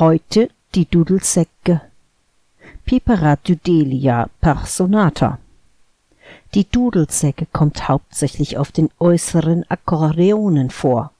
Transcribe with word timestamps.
Heute 0.00 0.48
die 0.74 0.86
Dudelsäcke. 0.86 1.82
Piperadudelia 2.86 4.30
personata 4.40 5.38
Die 6.54 6.64
Dudelsäcke 6.64 7.44
kommt 7.52 7.86
hauptsächlich 7.86 8.56
auf 8.56 8.72
den 8.72 8.88
äußeren 8.98 9.66
Akkordeonen 9.68 10.70
vor. 10.70 11.12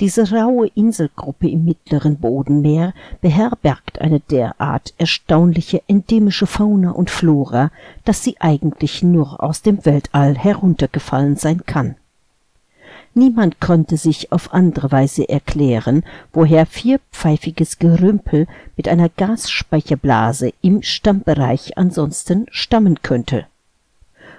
Diese 0.00 0.28
raue 0.28 0.66
Inselgruppe 0.74 1.48
im 1.48 1.64
mittleren 1.64 2.16
Bodenmeer 2.16 2.94
beherbergt 3.20 4.00
eine 4.00 4.18
derart 4.18 4.92
erstaunliche 4.98 5.80
endemische 5.86 6.48
Fauna 6.48 6.90
und 6.90 7.10
Flora, 7.10 7.70
dass 8.04 8.24
sie 8.24 8.34
eigentlich 8.40 9.04
nur 9.04 9.40
aus 9.40 9.62
dem 9.62 9.86
Weltall 9.86 10.36
heruntergefallen 10.36 11.36
sein 11.36 11.64
kann 11.64 11.94
Niemand 13.14 13.60
konnte 13.60 13.96
sich 13.96 14.30
auf 14.30 14.54
andere 14.54 14.92
Weise 14.92 15.28
erklären, 15.28 16.04
woher 16.32 16.64
vierpfeifiges 16.64 17.78
Gerümpel 17.78 18.46
mit 18.76 18.86
einer 18.86 19.08
Gasspeicherblase 19.08 20.52
im 20.62 20.82
Stammbereich 20.82 21.76
ansonsten 21.76 22.46
stammen 22.50 23.02
könnte. 23.02 23.46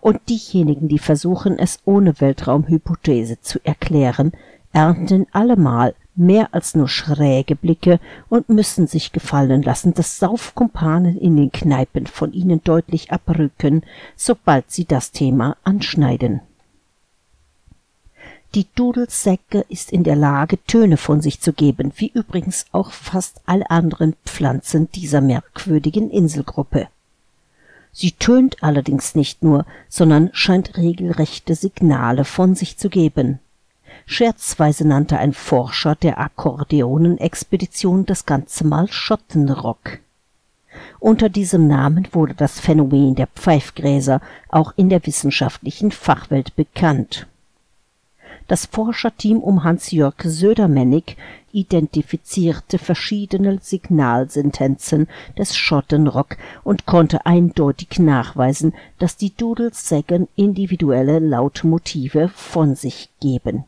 Und 0.00 0.20
diejenigen, 0.28 0.88
die 0.88 0.98
versuchen, 0.98 1.58
es 1.58 1.80
ohne 1.84 2.20
Weltraumhypothese 2.20 3.40
zu 3.42 3.58
erklären, 3.64 4.32
ernten 4.72 5.26
allemal 5.32 5.94
mehr 6.14 6.48
als 6.52 6.74
nur 6.74 6.88
schräge 6.88 7.56
Blicke 7.56 8.00
und 8.28 8.48
müssen 8.48 8.86
sich 8.86 9.12
gefallen 9.12 9.62
lassen, 9.62 9.92
dass 9.94 10.18
Saufkumpanen 10.18 11.18
in 11.18 11.36
den 11.36 11.52
Kneipen 11.52 12.06
von 12.06 12.32
ihnen 12.32 12.62
deutlich 12.64 13.12
abrücken, 13.12 13.82
sobald 14.16 14.70
sie 14.70 14.84
das 14.84 15.10
Thema 15.10 15.56
anschneiden 15.64 16.40
die 18.54 18.66
Dudelsäcke 18.76 19.64
ist 19.68 19.90
in 19.90 20.04
der 20.04 20.14
Lage, 20.14 20.64
Töne 20.64 20.96
von 20.96 21.20
sich 21.20 21.40
zu 21.40 21.52
geben, 21.52 21.92
wie 21.96 22.12
übrigens 22.14 22.66
auch 22.70 22.92
fast 22.92 23.40
alle 23.46 23.68
anderen 23.68 24.14
Pflanzen 24.24 24.90
dieser 24.92 25.20
merkwürdigen 25.20 26.08
Inselgruppe. 26.08 26.86
Sie 27.92 28.12
tönt 28.12 28.62
allerdings 28.62 29.16
nicht 29.16 29.42
nur, 29.42 29.66
sondern 29.88 30.30
scheint 30.32 30.76
regelrechte 30.76 31.54
Signale 31.56 32.24
von 32.24 32.54
sich 32.54 32.76
zu 32.76 32.90
geben. 32.90 33.40
Scherzweise 34.06 34.86
nannte 34.86 35.18
ein 35.18 35.32
Forscher 35.32 35.96
der 35.96 36.20
Akkordeonenexpedition 36.20 38.06
das 38.06 38.26
Ganze 38.26 38.64
mal 38.64 38.86
Schottenrock. 38.90 39.98
Unter 41.00 41.28
diesem 41.28 41.66
Namen 41.66 42.08
wurde 42.12 42.34
das 42.34 42.60
Phänomen 42.60 43.14
der 43.14 43.28
Pfeifgräser 43.28 44.20
auch 44.48 44.72
in 44.76 44.88
der 44.88 45.04
wissenschaftlichen 45.06 45.90
Fachwelt 45.92 46.54
bekannt 46.56 47.26
das 48.48 48.66
Forscherteam 48.66 49.38
um 49.38 49.64
Hans-Jörg 49.64 50.14
Södermennig 50.22 51.16
identifizierte 51.52 52.78
verschiedene 52.78 53.58
Signalsentenzen 53.60 55.08
des 55.38 55.56
Schottenrock 55.56 56.36
und 56.64 56.84
konnte 56.84 57.26
eindeutig 57.26 57.98
nachweisen, 57.98 58.74
dass 58.98 59.16
die 59.16 59.34
Dudelsäggen 59.34 60.28
individuelle 60.36 61.20
Lautmotive 61.20 62.28
von 62.28 62.74
sich 62.74 63.08
geben. 63.20 63.64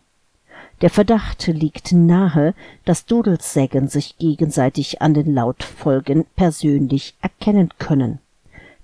Der 0.82 0.90
Verdacht 0.90 1.46
liegt 1.46 1.92
nahe, 1.92 2.52
dass 2.84 3.06
Dudelsäggen 3.06 3.88
sich 3.88 4.18
gegenseitig 4.18 5.00
an 5.00 5.14
den 5.14 5.32
Lautfolgen 5.32 6.26
persönlich 6.36 7.14
erkennen 7.22 7.70
können. 7.78 8.18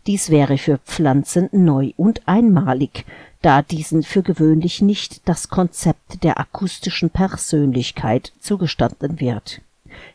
Dies 0.06 0.30
wäre 0.30 0.58
für 0.58 0.78
Pflanzen 0.78 1.48
neu 1.52 1.92
und 1.96 2.22
einmalig, 2.26 3.04
da 3.40 3.62
diesen 3.62 4.02
für 4.02 4.22
gewöhnlich 4.22 4.82
nicht 4.82 5.28
das 5.28 5.48
Konzept 5.48 6.24
der 6.24 6.40
akustischen 6.40 7.10
Persönlichkeit 7.10 8.32
zugestanden 8.40 9.20
wird. 9.20 9.60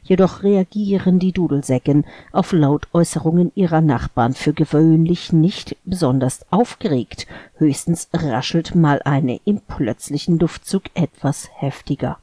Jedoch 0.04 0.44
reagieren 0.44 1.20
die 1.20 1.32
Dudelsäcken 1.32 2.06
auf 2.32 2.52
Lautäußerungen 2.52 3.52
ihrer 3.56 3.82
Nachbarn 3.82 4.34
für 4.34 4.54
gewöhnlich 4.54 5.32
nicht 5.32 5.78
besonders 5.86 6.46
aufgeregt, 6.52 7.28
höchstens 7.58 8.10
raschelt 8.14 8.76
mal 8.76 9.02
eine 9.04 9.40
im 9.45 9.61
plötzlichen 9.61 10.40
Luftzug 10.40 10.84
etwas 10.95 11.50
heftiger 11.54 12.17